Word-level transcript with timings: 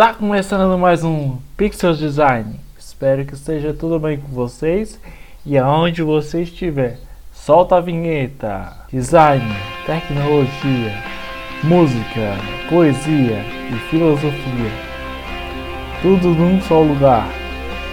Está 0.00 0.14
começando 0.14 0.78
mais 0.78 1.04
um 1.04 1.36
Pixel 1.58 1.92
Design. 1.92 2.58
Espero 2.78 3.22
que 3.26 3.34
esteja 3.34 3.74
tudo 3.74 3.98
bem 3.98 4.18
com 4.18 4.28
vocês 4.28 4.98
e 5.44 5.58
aonde 5.58 6.02
você 6.02 6.40
estiver. 6.40 6.96
Solta 7.34 7.76
a 7.76 7.80
vinheta. 7.82 8.72
Design, 8.90 9.44
tecnologia, 9.84 10.94
música, 11.62 12.32
poesia 12.70 13.44
e 13.70 13.90
filosofia. 13.90 14.70
Tudo 16.00 16.28
num 16.28 16.62
só 16.62 16.80
lugar. 16.80 17.28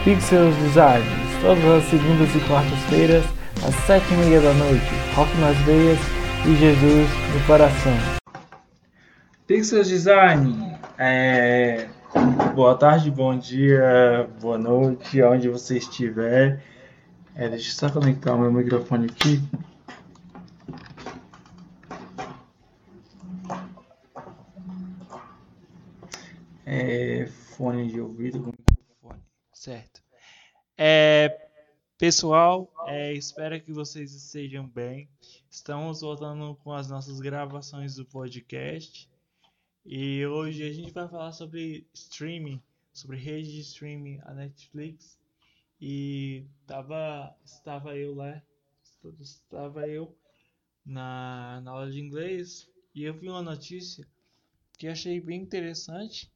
Pixel 0.06 0.50
Design, 0.64 1.04
todas 1.42 1.66
as 1.66 1.84
segundas 1.90 2.34
e 2.34 2.40
quartas-feiras, 2.48 3.26
às 3.68 3.76
sete 3.86 4.06
e 4.14 4.16
meia 4.16 4.40
da 4.40 4.54
noite. 4.54 4.94
Rock 5.14 5.38
nas 5.40 5.58
veias 5.58 6.00
e 6.46 6.56
Jesus 6.56 7.10
no 7.34 7.46
coração. 7.46 7.98
Pixel 9.46 9.84
Design, 9.84 10.78
é... 10.98 11.88
boa 12.54 12.78
tarde, 12.78 13.10
bom 13.10 13.38
dia, 13.38 14.30
boa 14.40 14.58
noite, 14.58 15.22
aonde 15.22 15.50
você 15.50 15.78
estiver. 15.78 16.64
É, 17.36 17.50
deixa 17.50 17.70
eu 17.70 17.76
só 17.76 17.90
conectar 17.90 18.34
o 18.34 18.40
meu 18.40 18.52
microfone 18.52 19.08
aqui. 19.08 19.42
É, 26.66 27.26
fone 27.56 27.88
de 27.88 28.00
ouvido 28.00 28.40
com 28.42 28.52
microfone, 28.52 29.24
certo. 29.54 30.02
É, 30.78 31.48
pessoal, 31.98 32.72
é, 32.86 33.14
espero 33.14 33.60
que 33.60 33.72
vocês 33.72 34.14
estejam 34.14 34.68
bem. 34.68 35.10
Estamos 35.50 36.02
voltando 36.02 36.56
com 36.64 36.72
as 36.72 36.88
nossas 36.88 37.20
gravações 37.20 37.96
do 37.96 38.06
podcast. 38.06 39.10
E 39.90 40.28
hoje 40.28 40.68
a 40.68 40.74
gente 40.74 40.92
vai 40.92 41.08
falar 41.08 41.32
sobre 41.32 41.88
streaming, 41.94 42.62
sobre 42.92 43.16
rede 43.16 43.54
de 43.54 43.62
streaming, 43.62 44.20
a 44.24 44.34
Netflix. 44.34 45.18
E 45.80 46.46
tava, 46.66 47.34
estava 47.46 47.96
eu 47.96 48.14
lá, 48.14 48.44
estava 49.22 49.88
eu 49.88 50.14
na, 50.86 51.62
na 51.62 51.72
aula 51.72 51.90
de 51.90 52.02
inglês 52.02 52.70
e 52.94 53.06
eu 53.06 53.14
vi 53.14 53.30
uma 53.30 53.42
notícia 53.42 54.06
que 54.78 54.90
achei 54.90 55.22
bem 55.22 55.42
interessante, 55.42 56.30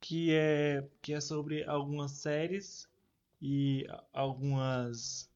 que 0.00 0.32
é, 0.32 0.88
que 1.02 1.12
é 1.12 1.20
sobre 1.20 1.64
algumas 1.64 2.12
séries 2.12 2.88
e 3.42 3.84
algumas 4.12 5.28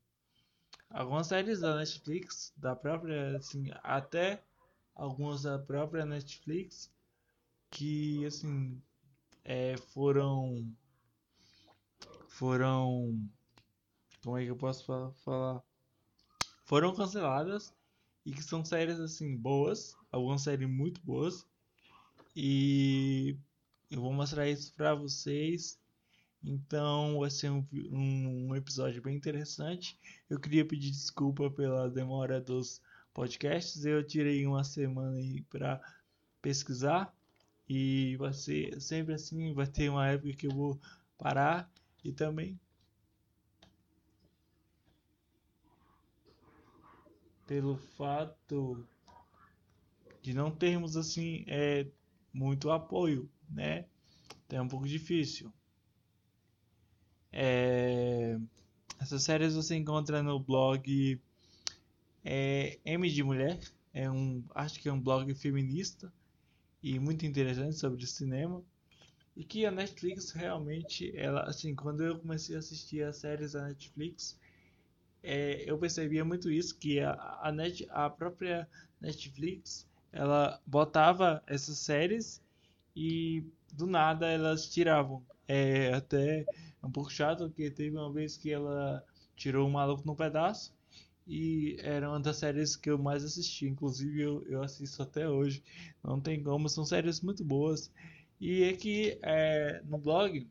algumas 0.88 1.26
séries 1.26 1.58
da 1.58 1.74
Netflix, 1.74 2.54
da 2.56 2.76
própria, 2.76 3.36
assim, 3.36 3.72
até 3.82 4.40
algumas 4.94 5.42
da 5.42 5.58
própria 5.58 6.06
Netflix 6.06 6.93
que 7.74 8.24
assim 8.24 8.80
é, 9.44 9.76
foram 9.76 10.72
foram 12.28 13.20
como 14.22 14.38
é 14.38 14.44
que 14.44 14.50
eu 14.50 14.56
posso 14.56 14.84
falar? 15.24 15.62
Foram 16.64 16.94
canceladas 16.94 17.74
e 18.24 18.32
que 18.32 18.42
são 18.42 18.64
séries 18.64 18.98
assim 18.98 19.36
boas 19.36 19.94
algumas 20.14 20.42
séries 20.42 20.68
muito 20.68 21.00
boas. 21.02 21.46
E 22.36 23.36
eu 23.90 24.00
vou 24.00 24.12
mostrar 24.12 24.48
isso 24.48 24.72
para 24.74 24.94
vocês. 24.94 25.78
Então 26.42 27.18
vai 27.20 27.30
ser 27.30 27.50
um, 27.50 27.66
um, 27.72 28.48
um, 28.50 28.56
episódio 28.56 29.02
bem 29.02 29.16
interessante. 29.16 29.98
Eu 30.28 30.38
queria 30.38 30.64
pedir 30.64 30.90
desculpa 30.90 31.50
pela 31.50 31.90
demora 31.90 32.40
dos 32.40 32.80
podcasts. 33.12 33.84
Eu 33.84 34.06
tirei 34.06 34.46
uma 34.46 34.62
semana 34.62 35.16
aí 35.16 35.42
para 35.42 35.80
pesquisar 36.40 37.12
e 37.68 38.16
vai 38.16 38.32
ser 38.32 38.80
sempre 38.80 39.14
assim, 39.14 39.52
vai 39.54 39.66
ter 39.66 39.88
uma 39.88 40.06
época 40.08 40.34
que 40.34 40.46
eu 40.46 40.50
vou 40.50 40.78
parar 41.16 41.70
e 42.04 42.12
também 42.12 42.58
pelo 47.46 47.76
fato 47.76 48.86
de 50.22 50.34
não 50.34 50.50
termos 50.50 50.96
assim 50.96 51.44
é 51.46 51.86
muito 52.32 52.70
apoio, 52.70 53.30
né? 53.48 53.86
Então 54.46 54.58
é 54.58 54.62
um 54.62 54.68
pouco 54.68 54.86
difícil. 54.86 55.52
É... 57.32 58.38
Essas 58.98 59.22
séries 59.22 59.54
você 59.54 59.76
encontra 59.76 60.22
no 60.22 60.38
blog 60.38 61.20
é, 62.24 62.78
M 62.84 63.10
de 63.10 63.22
Mulher, 63.22 63.60
é 63.92 64.10
um, 64.10 64.42
acho 64.54 64.80
que 64.80 64.88
é 64.88 64.92
um 64.92 65.00
blog 65.00 65.34
feminista 65.34 66.12
e 66.84 66.98
muito 66.98 67.24
interessante 67.24 67.76
sobre 67.76 68.06
cinema. 68.06 68.62
E 69.34 69.42
que 69.42 69.64
a 69.64 69.70
Netflix 69.70 70.32
realmente, 70.32 71.16
ela, 71.16 71.44
assim, 71.44 71.74
quando 71.74 72.04
eu 72.04 72.18
comecei 72.18 72.54
a 72.54 72.58
assistir 72.58 73.02
as 73.02 73.16
séries 73.16 73.52
da 73.52 73.66
Netflix, 73.66 74.38
é, 75.22 75.64
eu 75.66 75.78
percebia 75.78 76.24
muito 76.26 76.50
isso, 76.50 76.76
que 76.76 77.00
a, 77.00 77.12
a, 77.42 77.50
Net, 77.50 77.86
a 77.90 78.10
própria 78.10 78.68
Netflix, 79.00 79.88
ela 80.12 80.60
botava 80.66 81.42
essas 81.46 81.78
séries 81.78 82.42
e 82.94 83.42
do 83.72 83.86
nada 83.86 84.30
elas 84.30 84.68
tiravam. 84.68 85.24
É 85.48 85.94
até 85.94 86.44
um 86.82 86.90
pouco 86.90 87.10
chato, 87.10 87.48
porque 87.48 87.70
teve 87.70 87.96
uma 87.96 88.12
vez 88.12 88.36
que 88.36 88.52
ela 88.52 89.02
tirou 89.34 89.66
o 89.66 89.72
Maluco 89.72 90.06
no 90.06 90.14
Pedaço, 90.14 90.72
e 91.26 91.76
era 91.80 92.08
uma 92.08 92.20
das 92.20 92.36
séries 92.38 92.76
que 92.76 92.90
eu 92.90 92.98
mais 92.98 93.24
assisti. 93.24 93.66
Inclusive, 93.66 94.20
eu, 94.20 94.44
eu 94.46 94.62
assisto 94.62 95.02
até 95.02 95.28
hoje. 95.28 95.62
Não 96.02 96.20
tem 96.20 96.42
como, 96.42 96.68
são 96.68 96.84
séries 96.84 97.20
muito 97.20 97.44
boas. 97.44 97.90
E 98.40 98.62
é 98.64 98.72
que 98.74 99.18
é, 99.22 99.82
no 99.84 99.98
blog 99.98 100.46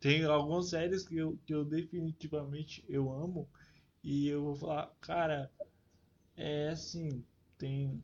tem 0.00 0.24
algumas 0.24 0.70
séries 0.70 1.06
que 1.06 1.16
eu, 1.16 1.38
que 1.46 1.54
eu 1.54 1.64
definitivamente 1.64 2.84
eu 2.88 3.12
amo. 3.12 3.48
E 4.02 4.28
eu 4.28 4.42
vou 4.42 4.56
falar, 4.56 4.92
cara, 5.00 5.50
é 6.36 6.68
assim, 6.70 7.24
tem. 7.58 8.02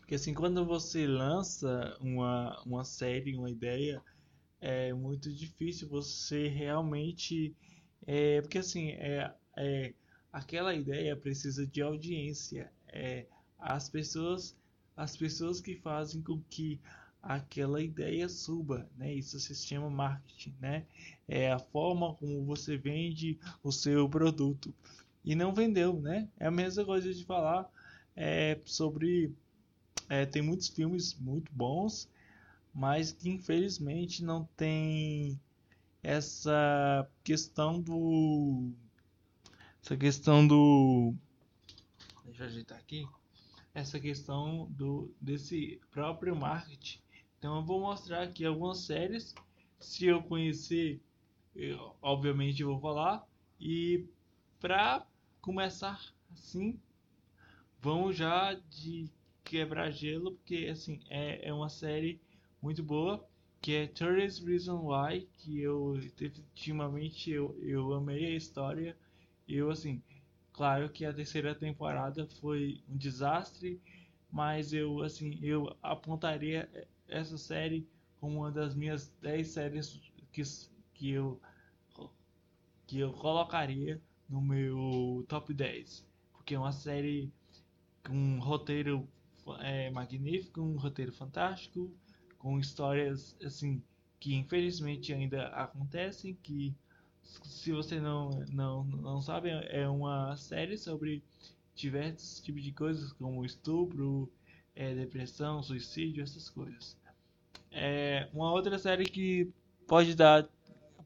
Porque 0.00 0.14
assim, 0.14 0.34
quando 0.34 0.64
você 0.64 1.06
lança 1.06 1.96
uma, 2.00 2.60
uma 2.64 2.84
série, 2.84 3.36
uma 3.36 3.50
ideia, 3.50 4.02
é 4.60 4.92
muito 4.92 5.32
difícil 5.32 5.88
você 5.88 6.48
realmente. 6.48 7.54
É, 8.06 8.40
porque 8.40 8.58
assim, 8.58 8.90
é, 8.90 9.32
é 9.56 9.94
aquela 10.32 10.74
ideia 10.74 11.16
precisa 11.16 11.66
de 11.66 11.82
audiência. 11.82 12.70
É, 12.88 13.26
as 13.58 13.88
pessoas 13.88 14.56
as 14.96 15.16
pessoas 15.16 15.60
que 15.62 15.76
fazem 15.76 16.20
com 16.20 16.42
que 16.50 16.78
aquela 17.22 17.82
ideia 17.82 18.28
suba, 18.28 18.86
né? 18.96 19.14
Isso 19.14 19.38
se 19.40 19.54
chama 19.54 19.88
marketing, 19.88 20.54
né? 20.60 20.84
É 21.26 21.50
a 21.52 21.58
forma 21.58 22.14
como 22.14 22.44
você 22.44 22.76
vende 22.76 23.38
o 23.62 23.72
seu 23.72 24.08
produto 24.08 24.74
e 25.24 25.34
não 25.34 25.54
vendeu, 25.54 25.98
né? 26.00 26.28
É 26.38 26.46
a 26.46 26.50
mesma 26.50 26.84
coisa 26.84 27.12
de 27.12 27.24
falar 27.24 27.70
é, 28.14 28.58
sobre 28.64 29.32
é, 30.08 30.26
tem 30.26 30.42
muitos 30.42 30.68
filmes 30.68 31.14
muito 31.14 31.50
bons, 31.52 32.08
mas 32.74 33.12
que 33.12 33.30
infelizmente 33.30 34.24
não 34.24 34.44
tem 34.56 35.40
essa 36.02 37.08
questão 37.22 37.80
do 37.80 38.70
essa 39.82 39.96
questão 39.96 40.46
do 40.46 41.14
deixa 42.24 42.44
eu 42.44 42.46
ajeitar 42.46 42.78
aqui. 42.78 43.06
Essa 43.72 44.00
questão 44.00 44.66
do 44.70 45.12
desse 45.20 45.80
próprio 45.90 46.34
marketing. 46.36 47.00
Então 47.38 47.56
eu 47.56 47.64
vou 47.64 47.80
mostrar 47.80 48.22
aqui 48.22 48.44
algumas 48.44 48.78
séries. 48.78 49.34
Se 49.78 50.06
eu 50.06 50.22
conhecer 50.22 51.00
eu, 51.54 51.96
obviamente 52.00 52.62
vou 52.62 52.80
falar. 52.80 53.26
E 53.58 54.06
para 54.60 55.06
começar 55.40 56.00
assim 56.32 56.78
vamos 57.80 58.16
já 58.16 58.54
de 58.54 59.10
quebrar 59.42 59.90
gelo 59.90 60.32
porque 60.32 60.68
assim 60.70 61.00
é, 61.08 61.48
é 61.48 61.52
uma 61.52 61.68
série 61.68 62.20
muito 62.60 62.82
boa 62.82 63.26
que 63.60 63.74
é 63.74 63.86
30 63.86 64.46
Reason 64.46 64.86
Why 64.86 65.26
que 65.38 65.60
eu 65.60 65.98
definitivamente 66.16 67.30
eu, 67.30 67.58
eu 67.62 67.92
amei 67.94 68.26
a 68.26 68.36
história 68.36 68.96
eu, 69.56 69.70
assim, 69.70 70.02
claro 70.52 70.88
que 70.90 71.04
a 71.04 71.12
terceira 71.12 71.54
temporada 71.54 72.26
foi 72.40 72.82
um 72.88 72.96
desastre, 72.96 73.80
mas 74.30 74.72
eu, 74.72 75.02
assim, 75.02 75.38
eu 75.42 75.76
apontaria 75.82 76.68
essa 77.08 77.36
série 77.36 77.86
como 78.20 78.38
uma 78.40 78.52
das 78.52 78.74
minhas 78.74 79.08
10 79.20 79.48
séries 79.48 80.00
que, 80.32 80.42
que 80.94 81.10
eu 81.10 81.40
que 82.86 82.98
eu 82.98 83.12
colocaria 83.12 84.02
no 84.28 84.40
meu 84.40 85.24
top 85.28 85.54
10, 85.54 86.04
porque 86.32 86.56
é 86.56 86.58
uma 86.58 86.72
série 86.72 87.32
com 88.04 88.12
um 88.12 88.40
roteiro 88.40 89.08
é, 89.60 89.90
magnífico, 89.90 90.60
um 90.60 90.76
roteiro 90.76 91.12
fantástico, 91.12 91.88
com 92.36 92.58
histórias 92.58 93.36
assim 93.44 93.80
que 94.18 94.34
infelizmente 94.34 95.12
ainda 95.12 95.48
acontecem, 95.48 96.34
que 96.42 96.74
se 97.22 97.72
você 97.72 98.00
não, 98.00 98.30
não, 98.52 98.84
não 98.84 99.20
sabe, 99.20 99.50
é 99.50 99.88
uma 99.88 100.36
série 100.36 100.78
sobre 100.78 101.22
diversos 101.74 102.40
tipos 102.40 102.62
de 102.62 102.72
coisas, 102.72 103.12
como 103.12 103.44
estupro, 103.44 104.30
é, 104.74 104.94
depressão, 104.94 105.62
suicídio, 105.62 106.22
essas 106.22 106.48
coisas. 106.48 106.96
É 107.70 108.28
uma 108.32 108.52
outra 108.52 108.78
série 108.78 109.04
que 109.04 109.52
pode 109.86 110.14
dar, 110.14 110.48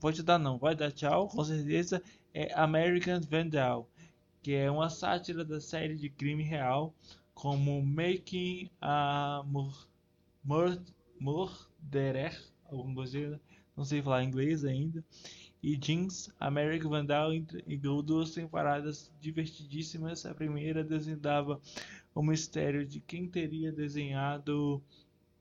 pode 0.00 0.22
dar 0.22 0.38
não, 0.38 0.58
vai 0.58 0.74
dar 0.74 0.92
tchau, 0.92 1.28
com 1.28 1.44
certeza, 1.44 2.02
é 2.32 2.52
American 2.54 3.20
Vandal, 3.20 3.88
que 4.42 4.52
é 4.52 4.70
uma 4.70 4.88
sátira 4.88 5.44
da 5.44 5.60
série 5.60 5.96
de 5.96 6.08
crime 6.08 6.42
real, 6.42 6.94
como 7.34 7.82
Making 7.82 8.70
a 8.80 9.44
Murderer, 11.18 12.40
alguma 12.64 12.94
coisa, 12.94 13.40
não 13.76 13.84
sei 13.84 14.02
falar 14.02 14.24
inglês 14.24 14.64
ainda, 14.64 15.04
e 15.64 15.78
Jeans, 15.78 16.30
American 16.38 16.90
Vandal 16.90 17.32
entregou 17.32 18.02
duas 18.02 18.32
temporadas 18.32 19.10
divertidíssimas. 19.18 20.26
A 20.26 20.34
primeira 20.34 20.84
desvendava 20.84 21.58
o 22.14 22.22
mistério 22.22 22.84
de 22.84 23.00
quem 23.00 23.26
teria 23.26 23.72
desenhado 23.72 24.82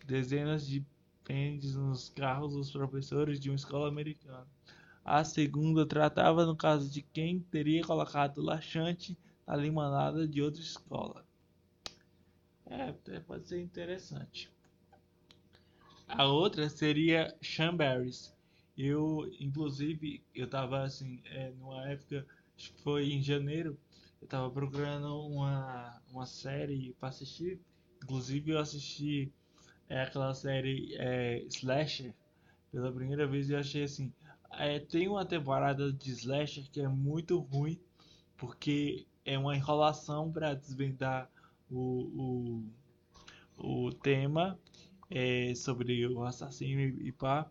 dezenas 0.05 0.65
de 0.65 0.81
pênis 1.25 1.75
nos 1.75 2.07
carros 2.07 2.53
dos 2.53 2.71
professores 2.71 3.37
de 3.37 3.49
uma 3.49 3.57
escola 3.57 3.89
americana. 3.89 4.47
A 5.03 5.25
segunda 5.25 5.85
tratava 5.85 6.45
no 6.45 6.55
caso 6.55 6.89
de 6.89 7.01
quem 7.01 7.41
teria 7.41 7.83
colocado 7.83 8.41
laxante 8.41 9.17
na 9.45 9.57
limonada 9.57 10.25
de 10.25 10.41
outra 10.41 10.61
escola. 10.61 11.25
É, 12.65 12.93
pode 13.27 13.45
ser 13.45 13.59
interessante. 13.59 14.49
A 16.07 16.25
outra 16.25 16.69
seria 16.69 17.35
Chamberries. 17.41 18.32
Eu, 18.77 19.31
inclusive, 19.39 20.23
eu 20.33 20.49
tava 20.49 20.83
assim, 20.83 21.21
é, 21.25 21.51
numa 21.51 21.87
época, 21.89 22.25
acho 22.57 22.73
que 22.73 22.81
foi 22.81 23.11
em 23.11 23.21
janeiro, 23.21 23.77
eu 24.21 24.27
tava 24.27 24.49
procurando 24.49 25.27
uma, 25.27 26.01
uma 26.09 26.25
série 26.25 26.95
para 26.99 27.09
assistir. 27.09 27.59
Inclusive, 28.03 28.51
eu 28.51 28.59
assisti 28.59 29.31
é, 29.87 30.01
aquela 30.01 30.33
série 30.33 30.95
é, 30.97 31.43
Slasher 31.49 32.13
pela 32.71 32.91
primeira 32.91 33.27
vez 33.27 33.49
e 33.49 33.55
achei 33.55 33.83
assim. 33.83 34.11
É, 34.51 34.79
tem 34.79 35.07
uma 35.07 35.25
temporada 35.25 35.91
de 35.91 36.11
Slasher 36.11 36.69
que 36.71 36.81
é 36.81 36.87
muito 36.87 37.39
ruim, 37.39 37.79
porque 38.37 39.05
é 39.25 39.37
uma 39.37 39.55
enrolação 39.55 40.31
para 40.31 40.53
desvendar 40.53 41.29
o, 41.69 42.63
o, 43.57 43.85
o 43.87 43.91
tema 43.93 44.59
é, 45.09 45.53
sobre 45.55 46.07
o 46.07 46.23
assassino 46.23 46.81
e, 46.81 47.07
e 47.07 47.11
pá 47.11 47.49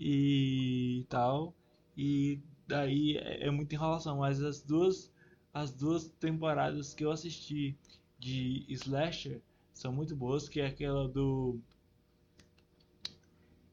e 0.00 1.04
tal. 1.08 1.54
E 1.96 2.40
daí 2.66 3.18
é, 3.18 3.46
é 3.46 3.50
muita 3.50 3.74
enrolação, 3.74 4.18
mas 4.18 4.42
as 4.42 4.62
duas 4.62 5.12
as 5.52 5.72
duas 5.72 6.08
temporadas 6.20 6.94
que 6.94 7.04
eu 7.04 7.10
assisti 7.10 7.76
de 8.18 8.64
Slasher 8.68 9.40
são 9.74 9.92
muito 9.92 10.14
boas, 10.16 10.48
que 10.48 10.60
é 10.60 10.66
aquela 10.66 11.08
do 11.08 11.58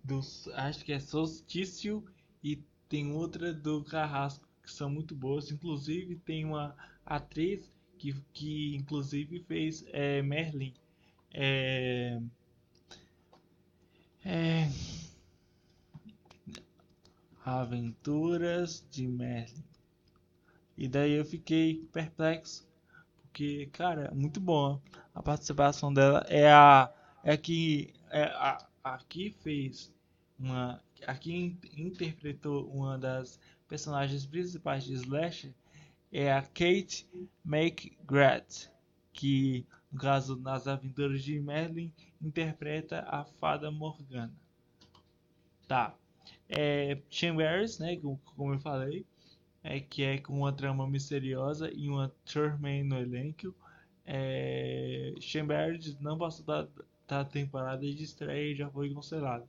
do 0.03 0.19
acho 0.53 0.85
que 0.85 0.93
é 0.93 0.99
Solstício 0.99 2.03
e 2.43 2.63
tem 2.89 3.11
outra 3.11 3.53
do 3.53 3.83
Carrasco 3.83 4.47
que 4.63 4.71
são 4.71 4.89
muito 4.89 5.15
boas, 5.15 5.51
inclusive 5.51 6.15
tem 6.17 6.45
uma 6.45 6.75
atriz 7.05 7.71
que, 7.97 8.13
que 8.33 8.75
inclusive 8.75 9.39
fez 9.47 9.85
é, 9.87 10.21
Merlin 10.21 10.73
é, 11.33 12.19
é, 14.25 14.69
Aventuras 17.47 18.85
de 18.91 19.07
Merlin. 19.07 19.63
E 20.77 20.85
daí 20.85 21.13
eu 21.13 21.23
fiquei 21.23 21.87
perplexo, 21.93 22.67
porque, 23.21 23.67
cara, 23.67 24.13
muito 24.13 24.41
bom. 24.41 24.81
A 25.15 25.23
participação 25.23 25.93
dela 25.93 26.25
é 26.27 26.51
a 26.51 26.93
é 27.23 27.37
que 27.37 27.93
é 28.09 28.23
a, 28.23 28.67
a 28.83 28.97
que 28.97 29.31
fez 29.31 29.93
uma 30.37 30.83
aqui 31.05 31.57
interpretou 31.77 32.69
uma 32.69 32.97
das 32.97 33.39
personagens 33.65 34.25
principais 34.25 34.83
de 34.83 34.95
Slash 34.95 35.55
é 36.11 36.33
a 36.33 36.41
Kate 36.41 37.07
McGrath, 37.45 38.69
que 39.13 39.65
no 39.89 39.97
caso 39.97 40.35
nas 40.35 40.67
Aventuras 40.67 41.23
de 41.23 41.39
Merlin 41.39 41.93
interpreta 42.21 43.05
a 43.07 43.23
fada 43.23 43.71
Morgana. 43.71 44.35
Tá 45.65 45.95
é, 46.49 46.97
Chambers, 47.09 47.79
né, 47.79 47.97
como 47.97 48.53
eu 48.53 48.59
falei, 48.59 49.05
é, 49.63 49.79
que 49.79 50.03
é 50.03 50.17
com 50.17 50.33
uma 50.39 50.53
trama 50.53 50.87
misteriosa 50.87 51.71
e 51.73 51.89
uma 51.89 52.13
Thurman 52.25 52.83
no 52.83 52.97
elenco. 52.97 53.53
É, 54.05 55.13
Chambers 55.19 55.99
não 55.99 56.17
passou 56.17 56.45
da, 56.45 56.67
da 57.07 57.25
temporada 57.25 57.81
de 57.81 58.03
estreia 58.03 58.53
e 58.53 58.55
já 58.55 58.69
foi 58.69 58.93
cancelado. 58.93 59.45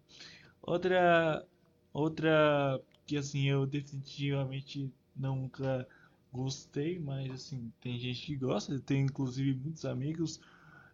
Outra, 0.60 1.46
outra 1.92 2.80
que 3.06 3.16
assim 3.16 3.48
eu 3.48 3.66
definitivamente 3.66 4.92
nunca 5.16 5.86
gostei, 6.32 6.98
mas 6.98 7.30
assim 7.30 7.72
tem 7.80 7.98
gente 7.98 8.26
que 8.26 8.36
gosta, 8.36 8.78
tem 8.80 9.02
inclusive 9.02 9.54
muitos 9.54 9.84
amigos 9.84 10.40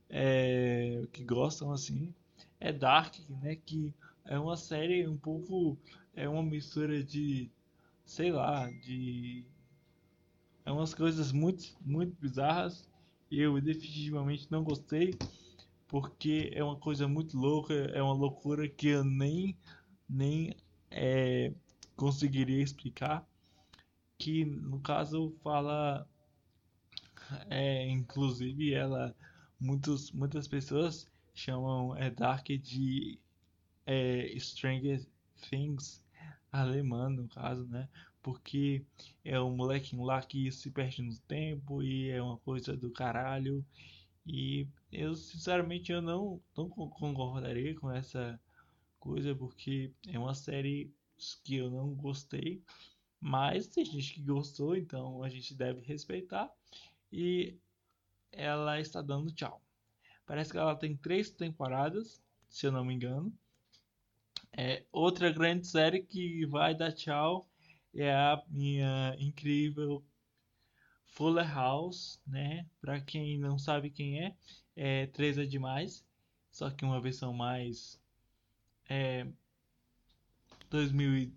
é, 0.09 1.07
que 1.13 1.25
gostam 1.25 1.73
assim. 1.73 2.15
É 2.61 2.73
Dark, 2.73 3.17
né, 3.43 3.57
que 3.57 3.93
é 4.27 4.39
uma 4.39 4.57
série 4.57 5.07
um 5.07 5.17
pouco. 5.17 5.79
É 6.15 6.29
uma 6.29 6.43
mistura 6.43 7.03
de. 7.03 7.51
Sei 8.05 8.33
lá, 8.33 8.71
de. 8.71 9.45
É 10.65 10.73
umas 10.73 10.95
coisas 10.95 11.33
muito, 11.33 11.77
muito 11.81 12.17
bizarras. 12.21 12.89
Eu 13.31 13.61
definitivamente 13.61 14.51
não 14.51 14.65
gostei. 14.65 15.15
Porque 15.87 16.51
é 16.55 16.65
uma 16.65 16.77
coisa 16.77 17.07
muito 17.07 17.37
louca. 17.39 17.75
É 17.75 18.03
uma 18.03 18.15
loucura 18.15 18.69
que 18.69 18.89
eu 18.89 19.05
nem. 19.05 19.57
Nem 20.09 20.57
é, 20.91 21.53
conseguiria 21.97 22.63
explicar. 22.63 23.27
Que 24.19 24.45
no 24.45 24.81
caso 24.81 25.35
fala. 25.43 26.09
É, 27.51 27.89
inclusive 27.89 28.73
ela. 28.73 29.15
Muitos, 29.61 30.11
muitas 30.13 30.47
pessoas 30.47 31.07
chamam 31.33 31.97
é, 31.97 32.11
Dark 32.11 32.47
de 32.49 33.19
é, 33.87 34.35
Stranger 34.39 35.05
Things 35.49 36.03
alemã, 36.51 37.09
no 37.09 37.29
caso, 37.29 37.67
né? 37.67 37.89
Porque 38.23 38.85
é 39.25 39.39
um 39.41 39.55
molequinho 39.55 40.03
lá 40.03 40.23
que 40.23 40.51
se 40.51 40.71
perde 40.71 41.03
no 41.03 41.19
tempo 41.21 41.83
e 41.83 42.11
é 42.11 42.23
uma 42.23 42.39
coisa 42.39 42.77
do 42.77 42.91
caralho. 42.91 43.65
E 44.27 44.67
eu, 44.91 45.15
sinceramente, 45.15 45.93
eu 45.93 46.01
não, 46.01 46.41
não 46.57 46.69
concordaria 46.69 47.75
com 47.75 47.91
essa 47.91 48.41
coisa, 48.99 49.35
porque 49.35 49.93
é 50.09 50.19
uma 50.19 50.35
série 50.35 50.91
que 51.45 51.57
eu 51.57 51.71
não 51.71 51.95
gostei. 51.95 52.63
Mas 53.21 53.67
tem 53.67 53.85
gente 53.85 54.15
que 54.15 54.23
gostou, 54.23 54.77
então 54.77 55.23
a 55.23 55.29
gente 55.29 55.55
deve 55.55 55.81
respeitar. 55.83 56.51
E 57.13 57.59
ela 58.33 58.81
está 58.81 59.03
dando 59.03 59.33
tchau. 59.33 59.63
Parece 60.27 60.51
que 60.51 60.59
ela 60.59 60.75
tem 60.75 60.97
três 60.97 61.31
temporadas, 61.31 62.23
se 62.49 62.67
eu 62.67 62.73
não 62.73 62.85
me 62.85 62.95
engano. 62.95 63.33
É, 64.57 64.85
outra 64.93 65.33
grande 65.33 65.67
série 65.67 66.03
que 66.03 66.47
vai 66.47 66.75
dar 66.77 66.93
tchau 66.93 67.49
é 67.93 68.13
a 68.15 68.41
minha 68.49 69.17
incrível 69.19 70.05
Fuller 71.07 71.53
House, 71.53 72.21
né? 72.27 72.65
Para 72.81 73.01
quem 73.01 73.37
não 73.39 73.59
sabe 73.59 73.91
quem 73.91 74.23
é, 74.25 74.37
é 74.77 75.07
3 75.09 75.39
é 75.39 75.45
demais, 75.45 76.05
só 76.53 76.71
que 76.71 76.85
uma 76.85 77.01
versão 77.01 77.33
mais 77.33 78.01
é 78.89 79.27
2000, 80.71 81.33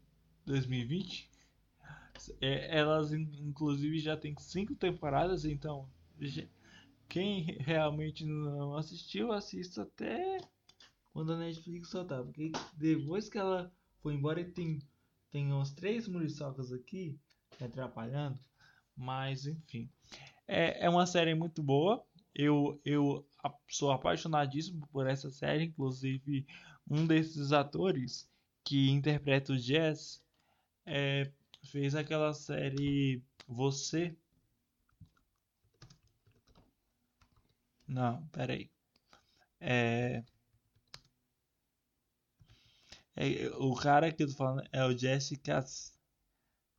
2020. 0.46 1.30
É, 2.40 2.78
elas 2.78 3.14
inclusive 3.14 4.00
já 4.00 4.16
tem 4.16 4.36
cinco 4.38 4.76
temporadas, 4.76 5.44
então 5.44 5.90
quem 7.10 7.58
realmente 7.62 8.26
não 8.26 8.76
assistiu, 8.76 9.32
assista 9.32 9.84
até 9.84 10.38
quando 11.18 11.34
a 11.34 11.38
Netflix 11.38 11.90
soltar. 11.90 12.24
Porque 12.24 12.52
depois 12.76 13.28
que 13.28 13.40
ela 13.40 13.74
foi 14.04 14.14
embora, 14.14 14.44
tem, 14.52 14.78
tem 15.32 15.52
uns 15.52 15.74
três 15.74 16.08
muriçocas 16.08 16.72
aqui 16.72 17.20
atrapalhando. 17.60 18.40
Mas 18.96 19.48
enfim. 19.48 19.90
É, 20.48 20.86
é 20.86 20.90
uma 20.90 21.08
série 21.08 21.34
muito 21.34 21.64
boa. 21.64 22.06
Eu, 22.36 22.80
eu 22.86 23.28
sou 23.68 23.92
apaixonadíssimo 23.92 24.88
por 24.92 25.08
essa 25.08 25.32
série. 25.32 25.64
Inclusive, 25.64 26.46
um 26.88 27.08
desses 27.08 27.52
atores 27.52 28.30
que 28.64 28.92
interpreta 28.92 29.54
o 29.54 29.58
Jazz 29.58 30.24
é, 30.86 31.32
fez 31.64 31.96
aquela 31.96 32.32
série 32.32 33.24
Você. 33.48 34.16
Não, 37.88 38.24
peraí. 38.28 38.70
É, 39.60 40.24
é, 43.18 43.50
o 43.58 43.74
cara 43.76 44.12
que 44.12 44.24
eu 44.24 44.28
tô 44.28 44.36
falando 44.36 44.68
é 44.72 44.86
o 44.86 44.98
Jesse 44.98 45.38
Cas... 45.38 45.98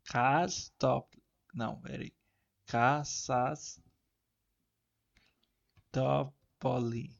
Castop. 0.04 1.20
Não, 1.54 1.80
peraí. 1.80 2.12
Cassas 2.66 3.80
Topoli. 5.90 7.10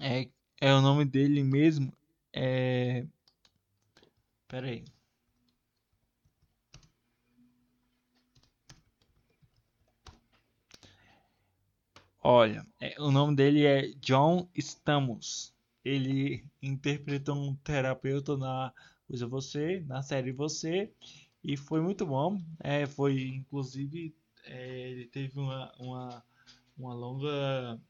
É, 0.00 0.30
é 0.60 0.74
o 0.74 0.80
nome 0.80 1.04
dele 1.04 1.42
mesmo. 1.44 1.92
É. 2.32 3.06
Pera 4.48 4.68
Olha, 12.32 12.64
é, 12.78 12.94
o 13.02 13.10
nome 13.10 13.34
dele 13.34 13.66
é 13.66 13.88
John 13.94 14.48
Stamos. 14.54 15.52
Ele 15.84 16.44
interpretou 16.62 17.34
um 17.34 17.56
terapeuta 17.56 18.36
na 18.36 18.72
Coisa 19.08 19.26
Você, 19.26 19.80
na 19.88 20.00
série 20.00 20.30
Você, 20.30 20.92
e 21.42 21.56
foi 21.56 21.80
muito 21.80 22.06
bom. 22.06 22.40
É, 22.60 22.86
foi, 22.86 23.22
inclusive, 23.22 24.14
é, 24.44 24.90
ele 24.90 25.06
teve 25.06 25.40
uma, 25.40 25.72
uma, 25.76 26.24
uma 26.78 26.94
longa, 26.94 27.80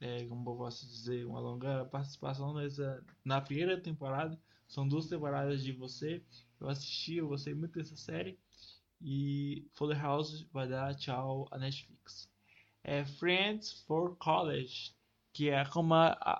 é, 0.00 0.24
como 0.24 0.50
eu 0.50 0.56
posso 0.56 0.84
dizer, 0.84 1.24
uma 1.24 1.38
longa 1.38 1.84
participação 1.84 2.52
nessa, 2.52 3.00
na 3.24 3.40
primeira 3.40 3.80
temporada. 3.80 4.36
São 4.66 4.88
duas 4.88 5.06
temporadas 5.06 5.62
de 5.62 5.70
Você. 5.70 6.20
Eu 6.58 6.68
assisti, 6.68 7.18
eu 7.18 7.28
gostei 7.28 7.54
muito 7.54 7.78
dessa 7.78 7.94
série. 7.94 8.36
E 9.00 9.64
Fuller 9.72 10.02
House 10.02 10.44
vai 10.52 10.66
dar 10.68 10.96
tchau 10.96 11.46
à 11.52 11.58
Netflix 11.58 12.28
é 12.86 13.04
Friends 13.04 13.84
for 13.84 14.16
College, 14.16 14.94
que 15.32 15.50
é 15.50 15.64
como 15.64 15.92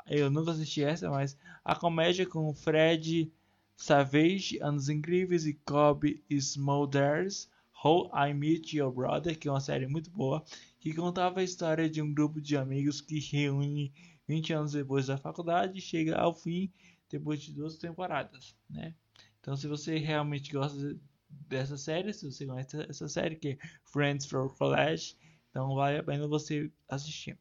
eu 0.06 0.30
nunca 0.30 0.52
assisti 0.52 0.82
essa, 0.82 1.10
mas 1.10 1.36
a 1.64 1.74
comédia 1.74 2.24
com 2.24 2.54
Fred 2.54 3.32
Savage, 3.76 4.56
Anos 4.62 4.88
Incríveis 4.88 5.44
e 5.44 5.54
Cobb 5.54 6.22
Smulders, 6.30 7.50
How 7.84 8.10
I 8.14 8.32
Met 8.32 8.76
Your 8.76 8.92
Brother, 8.92 9.36
que 9.36 9.48
é 9.48 9.50
uma 9.50 9.60
série 9.60 9.88
muito 9.88 10.08
boa, 10.10 10.42
que 10.78 10.94
contava 10.94 11.40
a 11.40 11.44
história 11.44 11.90
de 11.90 12.00
um 12.00 12.14
grupo 12.14 12.40
de 12.40 12.56
amigos 12.56 13.00
que 13.00 13.18
reúne 13.18 13.92
20 14.28 14.52
anos 14.52 14.72
depois 14.72 15.08
da 15.08 15.18
faculdade 15.18 15.76
e 15.76 15.82
chega 15.82 16.16
ao 16.16 16.32
fim 16.32 16.72
depois 17.10 17.42
de 17.42 17.52
duas 17.52 17.76
temporadas, 17.76 18.54
né? 18.70 18.94
Então, 19.40 19.56
se 19.56 19.66
você 19.66 19.98
realmente 19.98 20.52
gosta 20.52 20.96
dessa 21.28 21.76
série, 21.76 22.12
se 22.12 22.30
você 22.30 22.46
conhece 22.46 22.80
essa 22.88 23.08
série 23.08 23.34
que 23.34 23.48
é 23.48 23.58
Friends 23.84 24.26
for 24.26 24.56
College, 24.56 25.16
então 25.56 25.74
vale 25.74 25.96
a 25.96 26.02
pena 26.02 26.28
você 26.28 26.70
assistir. 26.86 27.38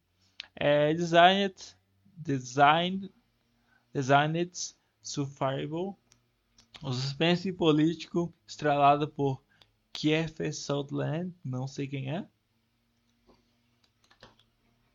É 0.56 0.94
Designed, 0.94 1.78
Design, 2.16 3.14
Designed 3.94 4.58
Survival, 5.02 6.00
o 6.82 6.94
suspense 6.94 7.52
político 7.52 8.34
estrelado 8.48 9.10
por 9.10 9.44
Kiefer 9.92 10.56
Sutherland, 10.56 11.36
não 11.44 11.68
sei 11.68 11.90
quem 11.90 12.10
é. 12.10 12.26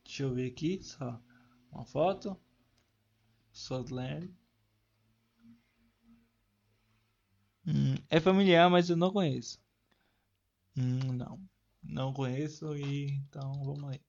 Deixa 0.02 0.22
eu 0.22 0.32
ver 0.32 0.50
aqui, 0.50 0.82
só 0.82 1.20
uma 1.70 1.84
foto. 1.84 2.34
Sutherland. 3.52 4.34
Hum, 7.66 7.96
é 8.08 8.18
familiar, 8.18 8.70
mas 8.70 8.88
eu 8.88 8.96
não 8.96 9.12
conheço. 9.12 9.60
Hum, 10.74 11.12
não. 11.12 11.38
Não 11.82 12.12
conheço 12.12 12.76
e 12.76 13.12
então 13.28 13.52
vamos 13.64 13.90
aí. 13.90 14.00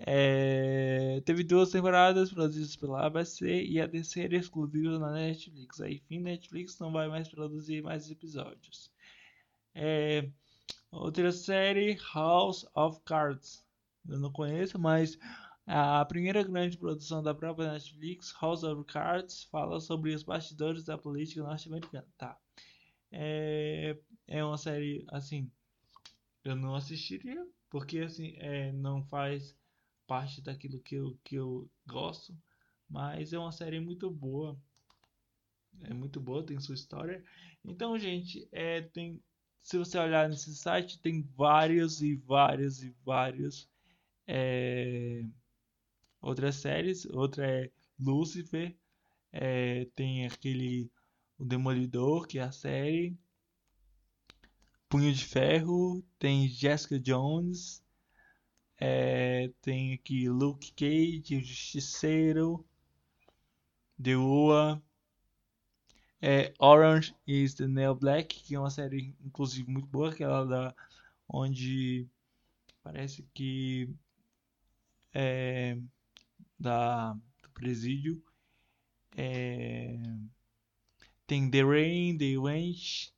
É, 0.00 1.20
teve 1.24 1.42
duas 1.42 1.70
temporadas 1.70 2.32
produzidas 2.32 2.76
pela 2.76 3.04
ABC 3.04 3.64
e 3.64 3.80
a 3.80 3.88
terceira 3.88 4.36
exclusiva 4.36 4.98
na 4.98 5.12
Netflix. 5.12 5.80
Aí, 5.80 5.98
fim, 6.06 6.20
Netflix 6.20 6.78
não 6.78 6.92
vai 6.92 7.08
mais 7.08 7.28
produzir 7.28 7.82
mais 7.82 8.10
episódios. 8.10 8.92
É, 9.74 10.28
outra 10.90 11.32
série, 11.32 11.98
House 12.14 12.64
of 12.74 13.00
Cards. 13.04 13.64
Eu 14.08 14.20
não 14.20 14.32
conheço, 14.32 14.78
mas 14.78 15.18
a 15.66 16.04
primeira 16.04 16.42
grande 16.42 16.78
produção 16.78 17.22
da 17.22 17.34
própria 17.34 17.72
Netflix, 17.72 18.32
House 18.40 18.62
of 18.62 18.84
Cards, 18.84 19.44
fala 19.44 19.80
sobre 19.80 20.14
os 20.14 20.22
bastidores 20.22 20.84
da 20.84 20.96
política 20.96 21.42
norte-americana. 21.42 22.06
Tá. 22.16 22.38
É, 23.10 23.98
é 24.26 24.44
uma 24.44 24.56
série 24.56 25.04
assim 25.08 25.50
eu 26.48 26.56
não 26.56 26.74
assistiria, 26.74 27.46
porque 27.70 28.00
assim, 28.00 28.34
é, 28.38 28.72
não 28.72 29.04
faz 29.04 29.56
parte 30.06 30.40
daquilo 30.40 30.80
que 30.80 30.96
eu, 30.96 31.18
que 31.24 31.36
eu 31.36 31.70
gosto, 31.86 32.36
mas 32.88 33.32
é 33.32 33.38
uma 33.38 33.52
série 33.52 33.80
muito 33.80 34.10
boa. 34.10 34.58
É 35.82 35.94
muito 35.94 36.20
boa, 36.20 36.44
tem 36.44 36.58
sua 36.60 36.74
história. 36.74 37.22
Então, 37.64 37.98
gente, 37.98 38.48
é, 38.52 38.82
tem, 38.82 39.22
se 39.60 39.78
você 39.78 39.98
olhar 39.98 40.28
nesse 40.28 40.54
site, 40.56 41.00
tem 41.00 41.22
vários 41.36 42.02
e 42.02 42.16
vários 42.16 42.82
e 42.82 42.90
vários 43.04 43.68
é, 44.26 45.24
outras 46.20 46.56
séries. 46.56 47.04
Outra 47.06 47.46
é 47.46 47.70
Lucifer, 47.98 48.76
é, 49.32 49.84
tem 49.94 50.26
aquele 50.26 50.90
O 51.38 51.44
Demolidor, 51.44 52.26
que 52.26 52.38
é 52.38 52.42
a 52.42 52.52
série. 52.52 53.16
Punho 54.88 55.12
de 55.12 55.24
Ferro, 55.24 56.02
tem 56.18 56.48
Jessica 56.48 56.98
Jones, 56.98 57.82
é, 58.78 59.50
tem 59.60 59.92
aqui 59.94 60.28
Luke 60.28 60.72
Cage, 60.72 61.36
o 61.36 61.44
Justiceiro, 61.44 62.64
The 64.02 64.16
Ua, 64.16 64.82
é, 66.22 66.52
Orange 66.58 67.14
is 67.26 67.54
the 67.54 67.66
New 67.66 67.94
Black, 67.94 68.40
que 68.42 68.54
é 68.54 68.58
uma 68.58 68.70
série 68.70 69.14
inclusive 69.20 69.70
muito 69.70 69.88
boa, 69.88 70.10
aquela 70.10 70.44
da 70.44 70.74
onde 71.28 72.08
parece 72.82 73.22
que 73.34 73.90
é 75.12 75.78
da 76.58 77.12
do 77.12 77.50
presídio 77.50 78.22
é, 79.16 79.98
tem 81.26 81.50
The 81.50 81.62
Rain, 81.62 82.16
The 82.16 82.38
Wench, 82.38 83.12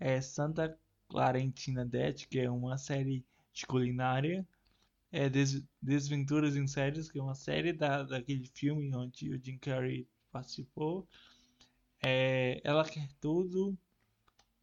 é, 0.00 0.20
Santa 0.20 0.78
Clarentina 1.14 1.84
Det, 1.86 2.26
que 2.26 2.40
é 2.40 2.50
uma 2.50 2.76
série 2.76 3.24
de 3.52 3.64
culinária. 3.66 4.44
É 5.12 5.28
Des 5.30 5.62
Desventuras 5.80 6.56
em 6.56 6.66
Séries, 6.66 7.08
que 7.08 7.20
é 7.20 7.22
uma 7.22 7.36
série 7.36 7.72
da, 7.72 8.02
daquele 8.02 8.48
filme 8.52 8.92
onde 8.92 9.30
o 9.30 9.40
Jim 9.40 9.56
Carrey 9.58 10.08
participou. 10.32 11.08
É, 12.02 12.60
Ela 12.64 12.84
Quer 12.84 13.08
Tudo. 13.20 13.78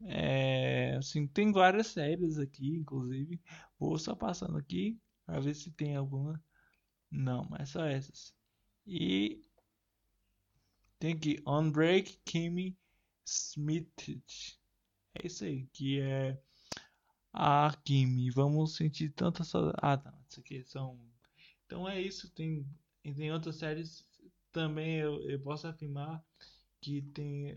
É, 0.01 0.98
assim, 0.98 1.25
tem 1.25 1.53
várias 1.53 1.88
séries 1.88 2.38
aqui, 2.38 2.75
inclusive. 2.75 3.39
Vou 3.79 3.98
só 3.98 4.13
passando 4.13 4.58
aqui 4.58 5.00
para 5.25 5.39
ver 5.39 5.55
se 5.55 5.72
tem 5.72 5.96
alguma. 5.96 6.43
Não, 7.10 7.48
mas 7.50 7.70
só 7.70 7.86
essas. 7.86 8.34
E 8.86 9.41
tem 11.00 11.13
aqui 11.13 11.41
On 11.48 11.72
Break, 11.72 12.20
Kimmy 12.25 12.77
Smith. 13.25 14.22
É 15.15 15.27
isso 15.27 15.43
aí, 15.43 15.67
que 15.73 15.99
é 15.99 16.41
a 17.33 17.75
Kimi. 17.83 18.29
Vamos 18.29 18.75
sentir 18.75 19.09
tanta 19.09 19.43
saudade. 19.43 19.77
Ah, 19.81 19.97
tá. 19.97 20.13
Isso 20.29 20.39
aqui 20.39 20.63
são. 20.63 20.99
Então 21.65 21.87
é 21.87 22.01
isso. 22.01 22.29
Tem, 22.31 22.65
tem 23.03 23.31
outras 23.31 23.57
séries 23.57 24.05
também. 24.51 24.97
Eu, 24.97 25.21
eu 25.29 25.39
posso 25.39 25.67
afirmar 25.67 26.23
que 26.79 27.01
tem. 27.01 27.53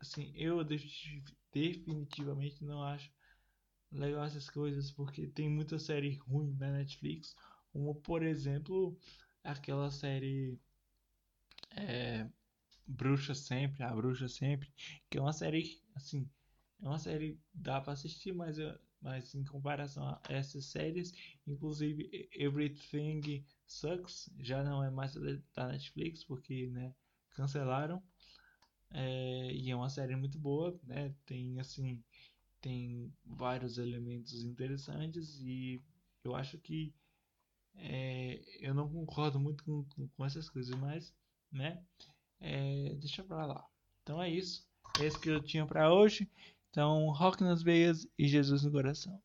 Assim, 0.00 0.32
eu 0.34 0.62
definitivamente 0.64 2.64
não 2.64 2.82
acho 2.82 3.10
legal 3.90 4.24
essas 4.24 4.50
coisas 4.50 4.90
porque 4.90 5.26
tem 5.28 5.48
muita 5.48 5.78
série 5.78 6.16
ruim 6.16 6.54
na 6.58 6.72
Netflix. 6.72 7.34
Como 7.72 7.94
por 7.94 8.22
exemplo, 8.22 8.98
aquela 9.42 9.90
série. 9.90 10.58
É, 11.76 12.28
Bruxa 12.86 13.34
Sempre, 13.34 13.82
a 13.82 13.94
Bruxa 13.94 14.28
Sempre, 14.28 14.72
que 15.08 15.18
é 15.18 15.20
uma 15.20 15.32
série 15.32 15.80
assim 15.94 16.28
é 16.84 16.88
uma 16.88 16.98
série 16.98 17.40
dá 17.54 17.80
para 17.80 17.94
assistir, 17.94 18.32
mas, 18.32 18.58
mas 19.00 19.34
em 19.34 19.42
comparação 19.44 20.06
a 20.06 20.20
essas 20.28 20.66
séries, 20.66 21.12
inclusive 21.46 22.28
Everything 22.32 23.42
Sucks 23.66 24.28
já 24.38 24.62
não 24.62 24.84
é 24.84 24.90
mais 24.90 25.14
da 25.54 25.68
Netflix 25.68 26.22
porque 26.22 26.68
né, 26.68 26.94
cancelaram. 27.30 28.02
É, 28.90 29.50
e 29.50 29.70
é 29.70 29.74
uma 29.74 29.88
série 29.88 30.14
muito 30.14 30.38
boa, 30.38 30.78
né? 30.84 31.14
Tem 31.24 31.58
assim, 31.58 32.04
tem 32.60 33.10
vários 33.24 33.78
elementos 33.78 34.44
interessantes 34.44 35.40
e 35.40 35.82
eu 36.22 36.36
acho 36.36 36.58
que 36.58 36.94
é, 37.76 38.40
eu 38.60 38.74
não 38.74 38.88
concordo 38.88 39.40
muito 39.40 39.64
com, 39.64 40.08
com, 40.08 40.24
essas 40.24 40.50
coisas, 40.50 40.78
mas, 40.78 41.14
né? 41.50 41.82
É, 42.40 42.94
deixa 42.96 43.24
pra 43.24 43.46
lá. 43.46 43.66
Então 44.02 44.22
é 44.22 44.28
isso. 44.28 44.68
É 45.00 45.06
isso 45.06 45.18
que 45.18 45.30
eu 45.30 45.42
tinha 45.42 45.66
para 45.66 45.92
hoje. 45.92 46.30
Então, 46.74 47.08
rock 47.12 47.40
nas 47.44 47.62
veias 47.62 48.04
e 48.18 48.26
Jesus 48.26 48.64
no 48.64 48.72
coração. 48.72 49.22